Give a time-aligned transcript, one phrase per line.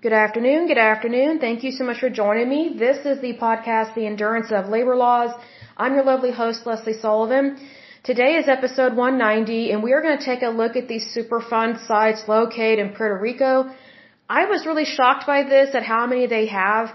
[0.00, 0.68] Good afternoon.
[0.68, 1.40] Good afternoon.
[1.40, 2.76] Thank you so much for joining me.
[2.78, 5.32] This is the podcast, The Endurance of Labor Laws.
[5.76, 7.58] I'm your lovely host, Lesley Sullivan.
[8.04, 11.84] Today is episode 190, and we are going to take a look at these Superfund
[11.88, 13.74] sites located in Puerto Rico.
[14.28, 16.94] I was really shocked by this at how many they have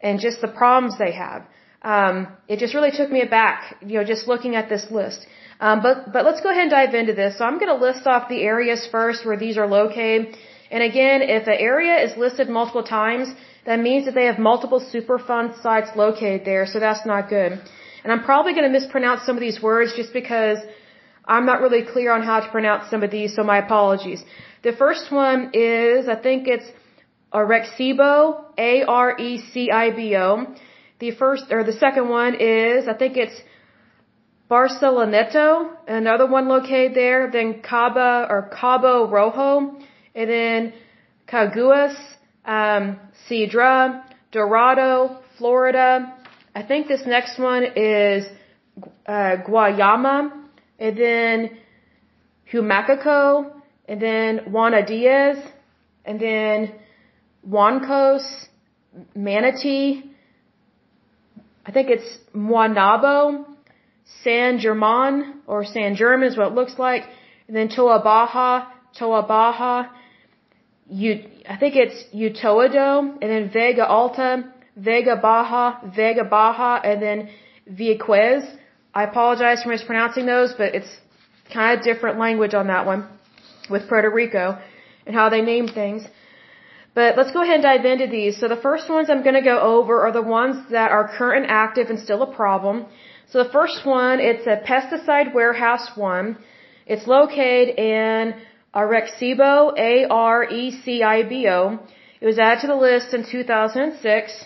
[0.00, 1.42] and just the problems they have.
[1.82, 5.26] Um, it just really took me aback, you know, just looking at this list.
[5.60, 7.36] Um, but but let's go ahead and dive into this.
[7.36, 10.34] So I'm going to list off the areas first where these are located.
[10.70, 13.28] And again, if an area is listed multiple times,
[13.64, 16.66] that means that they have multiple Superfund sites located there.
[16.66, 17.52] So that's not good.
[18.02, 20.58] And I'm probably going to mispronounce some of these words just because
[21.24, 23.34] I'm not really clear on how to pronounce some of these.
[23.34, 24.22] So my apologies.
[24.62, 26.68] The first one is I think it's
[27.32, 30.46] Arecibo, A R E C I B O.
[30.98, 33.38] The first or the second one is I think it's
[34.50, 35.48] Barceloneta,
[35.86, 39.78] another one located there, then Cabo or Cabo Rojo,
[40.14, 40.72] and then
[41.26, 41.94] Caguas,
[42.44, 46.14] um, Cidra, Dorado, Florida.
[46.54, 48.26] I think this next one is
[49.06, 50.32] uh, Guayama,
[50.78, 51.58] and then
[52.52, 53.52] Humacao,
[53.88, 55.38] and then Juana Diaz,
[56.04, 56.72] and then
[57.48, 58.46] Juancos,
[59.16, 60.08] Manatí,
[61.68, 63.44] I think it's Maunabo,
[64.24, 67.02] San German, or San German is what it looks like,
[67.46, 69.90] and then Toa Baja, Toa Baja,
[70.90, 74.44] U, I think it's Utuado, and then Vega Alta,
[74.76, 77.28] Vega Baja, Vega Baja, and then
[77.70, 78.44] Vieques.
[78.94, 80.88] I apologize for mispronouncing those, but it's
[81.52, 83.06] kind of different language on that one
[83.70, 84.58] with Puerto Rico
[85.06, 86.02] and how they name things.
[86.94, 88.40] But let's go ahead and dive into these.
[88.40, 91.44] So the first ones I'm going to go over are the ones that are current
[91.44, 92.86] and active and still a problem.
[93.30, 96.38] So the first one, it's a pesticide warehouse one.
[96.86, 98.34] It's located in
[98.74, 101.78] Arecibo, A-R-E-C-I-B-O.
[102.20, 104.44] It was added to the list in 2006.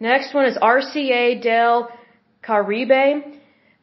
[0.00, 1.88] Next one is RCA del
[2.42, 3.22] Caribe.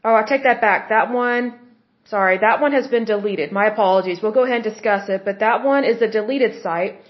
[0.04, 0.90] Oh, I take that back.
[0.90, 1.60] That one,
[2.06, 3.52] sorry, that one has been deleted.
[3.52, 4.22] My apologies.
[4.22, 7.02] We'll go ahead and discuss it, but that one is a deleted site.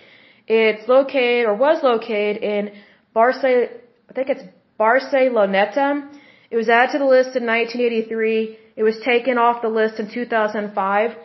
[0.47, 2.71] It's located or was located in
[3.13, 4.43] Barce, I think it's
[4.79, 6.07] Barceloneta.
[6.49, 8.57] It was added to the list in 1983.
[8.75, 11.17] It was taken off the list in 2005.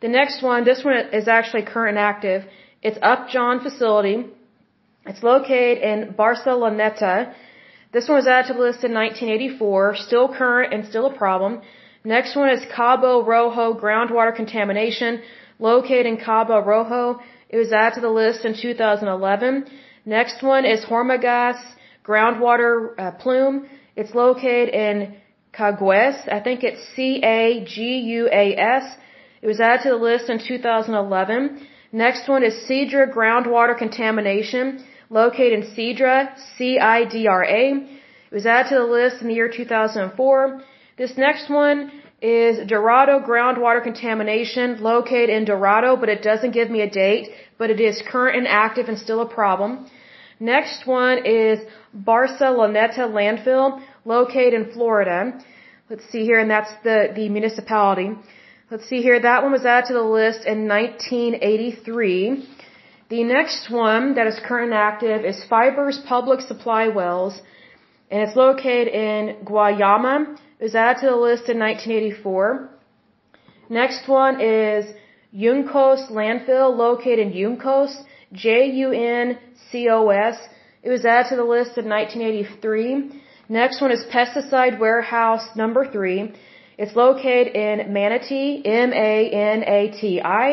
[0.00, 2.44] The next one, this one is actually current and active.
[2.82, 4.26] It's Upjohn facility.
[5.06, 7.34] It's located in Barceloneta.
[7.92, 11.60] This one was added to the list in 1984, still current and still a problem.
[12.04, 15.20] Next one is Cabo Rojo groundwater contamination,
[15.58, 17.20] located in Cabo Rojo.
[17.50, 19.66] It was added to the list in 2011.
[20.06, 21.60] Next one is Hormigas
[22.06, 23.68] groundwater uh, plume.
[23.96, 25.16] It's located in
[25.52, 26.16] Caguas.
[26.32, 28.84] I think it's C-A-G-U-A-S.
[29.42, 31.66] It was added to the list in 2011.
[31.92, 37.62] Next one is Cidra groundwater contamination, located in Cidra, C-I-D-R-A.
[38.30, 40.60] It was added to the list in the year 2004.
[40.98, 41.90] This next one
[42.20, 47.70] is Dorado groundwater contamination located in Dorado, but it doesn't give me a date, but
[47.70, 49.86] it is current and active and still a problem.
[50.38, 51.60] Next one is
[51.96, 55.40] Barceloneta landfill located in Florida.
[55.88, 58.10] Let's see here, and that's the, the municipality.
[58.72, 62.48] Let's see here, that one was added to the list in 1983.
[63.08, 67.42] The next one that is current active is Fibers Public Supply Wells,
[68.12, 70.38] and it's located in Guayama.
[70.60, 72.70] It was added to the list in 1984.
[73.70, 74.84] Next one is
[75.34, 77.92] Juncos landfill located in Juncos,
[78.32, 79.36] J-U-N-C-O-S.
[80.84, 83.20] It was added to the list in 1983.
[83.48, 86.34] Next one is pesticide warehouse number three.
[86.82, 90.46] It's located in Manatí, M-A-N-A-T-I.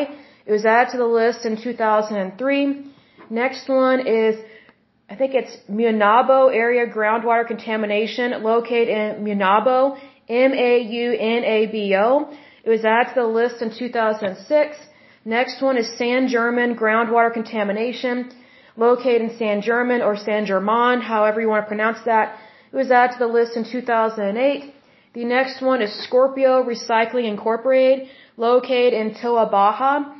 [0.44, 2.84] It was added to the list in 2003.
[3.30, 4.34] Next one is
[5.08, 9.96] I think it's Maunabo area groundwater contamination located in Maunabo,
[10.28, 12.04] M-A-U-N-A-B-O.
[12.66, 14.76] It was added to the list in 2006.
[15.24, 18.30] Next one is San German groundwater contamination
[18.76, 22.36] located in San German or San German, however you want to pronounce that.
[22.70, 24.74] It was added to the list in 2008.
[25.18, 28.06] The next one is Scorpio Recycling Incorporated
[28.36, 30.14] located in Toa Baja.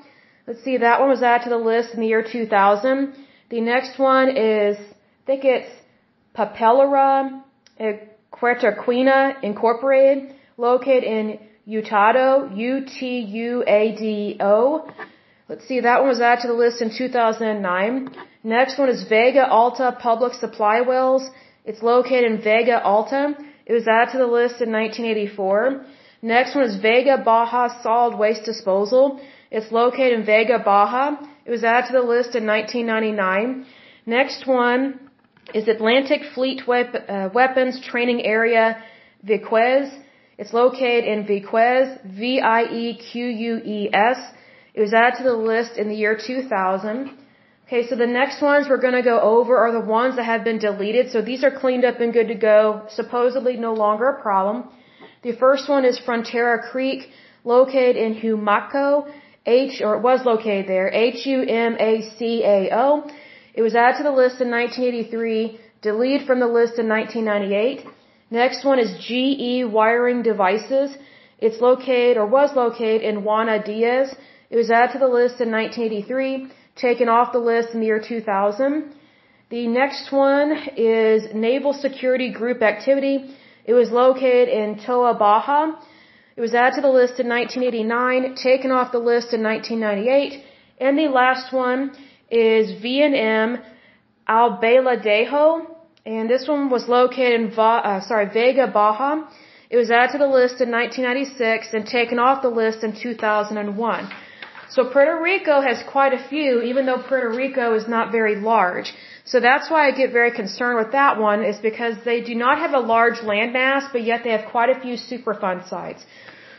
[0.45, 3.15] Let's see, that one was added to the list in the year 2000.
[3.49, 5.71] The next one is, I think it's
[6.37, 7.45] Papelera
[8.33, 13.21] Quetaquina Incorporated, located in Utuado, U-T-U-A-D-O.
[15.49, 18.09] Let's see, that one was added to the list in 2009.
[18.43, 21.31] Next one is Vega Alta Public Supply Wells.
[21.65, 23.37] It's located in Vega Alta.
[23.69, 25.85] It was added to the list in 1984.
[26.23, 29.21] Next one is Vega Baja Solid Waste Disposal.
[29.51, 31.17] It's located in Vega Baja.
[31.45, 33.67] It was added to the list in 1999.
[34.07, 34.83] Next one
[35.55, 38.83] is Atlantic Fleet Wep- uh, Weapons Training Area,
[39.27, 39.91] Vieques.
[40.39, 41.89] It's located in Vieques,
[42.21, 43.01] V-I-E-Q-U-E-S.
[44.75, 47.11] It was added to the list in the year 2000.
[47.69, 50.43] Okay, so the next ones we're going to go over are the ones that have
[50.43, 51.11] been deleted.
[51.11, 54.71] So these are cleaned up and good to go, supposedly no longer a problem.
[55.23, 57.11] The first one is Frontera Creek,
[57.45, 59.13] located in Humacao,
[59.45, 61.51] H, or it was located there, H-U-M-A-C-A-O.
[63.53, 67.85] It was added to the list in 1983, deleted from the list in 1998.
[68.31, 70.97] Next one is GE Wiring Devices.
[71.39, 74.15] It's located, or was located in Juana Diaz.
[74.49, 78.01] It was added to the list in 1983 taken off the list in the year
[78.01, 78.95] 2000.
[79.51, 83.35] The next one is Naval Security Group Activity.
[83.65, 85.73] It was located in Toa Baja.
[86.37, 90.45] It was added to the list in 1989, taken off the list in 1998.
[90.81, 91.97] And the last one
[92.31, 93.59] is V&M
[94.29, 95.67] Albaladejo.
[96.07, 99.27] And this one was located in Va- uh, sorry, Vega Baja.
[99.71, 104.11] It was added to the list in 1996 and taken off the list in 2001.
[104.71, 108.93] So Puerto Rico has quite a few, even though Puerto Rico is not very large.
[109.25, 112.59] So that's why I get very concerned with that one, is because they do not
[112.59, 116.05] have a large landmass, but yet they have quite a few Superfund sites.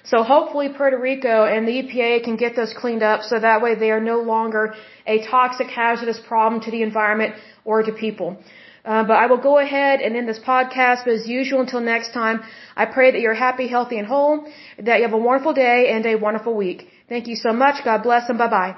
[0.04, 3.76] So hopefully Puerto Rico and the EPA can get those cleaned up so that way
[3.76, 4.74] they are no longer
[5.06, 8.38] a toxic hazardous problem to the environment or to people.
[8.86, 11.06] Uh, but I will go ahead and end this podcast.
[11.06, 12.42] But as usual, until next time,
[12.76, 14.48] I pray that you're happy, healthy, and whole,
[14.80, 16.88] that you have a wonderful day and a wonderful week.
[17.10, 17.84] Thank you so much.
[17.84, 18.76] God bless and bye bye.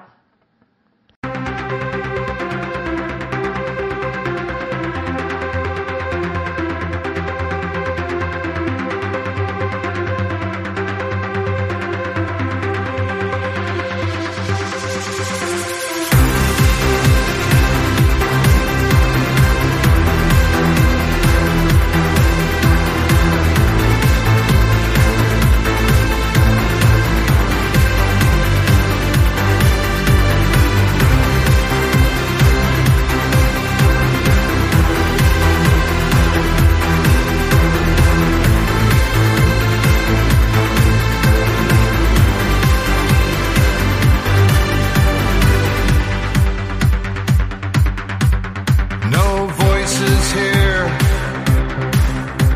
[49.91, 50.85] dances here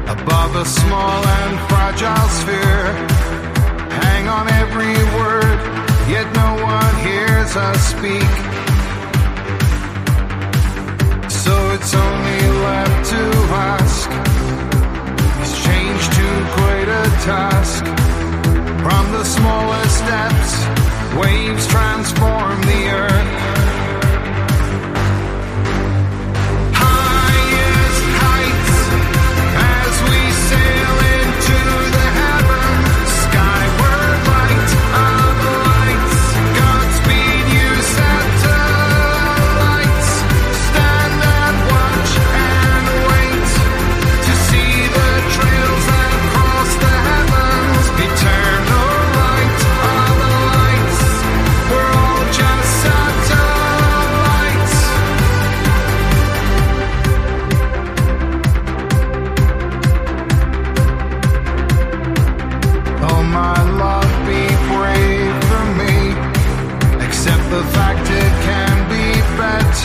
[0.07, 2.85] above a small and fragile sphere.
[4.01, 5.59] Hang on every word,
[6.09, 8.35] yet no one hears us speak.
[11.29, 13.23] So it's only left to
[13.73, 14.09] ask.
[15.41, 18.04] Is change too great a task.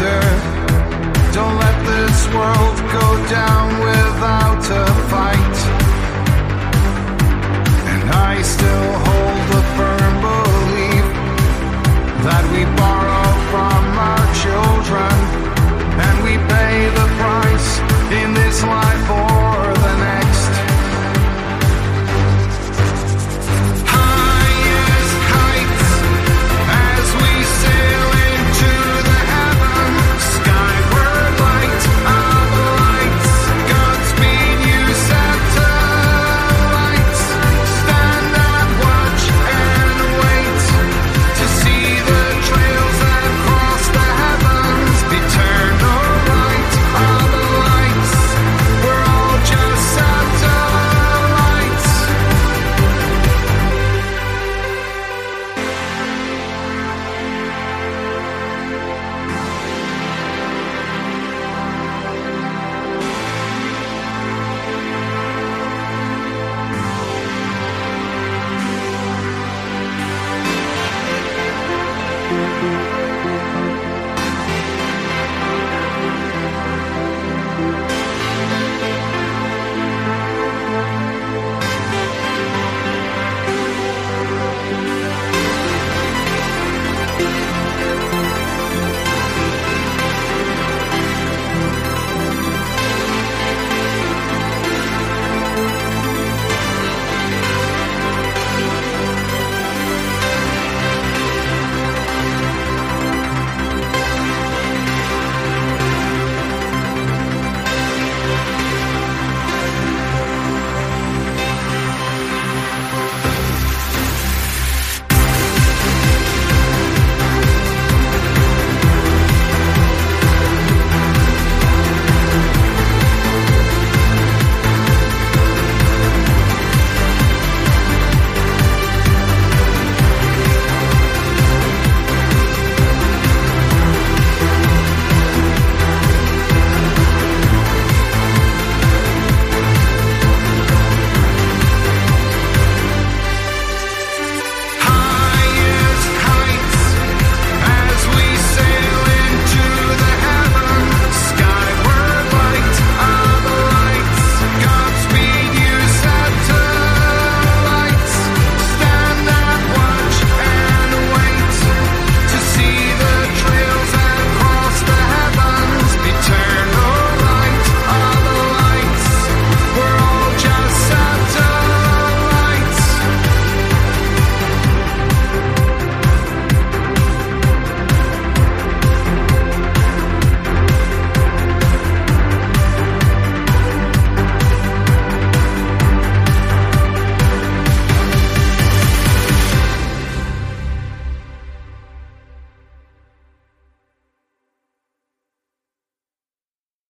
[0.00, 5.57] Don't let this world go down without a fight.
[7.92, 9.09] And I still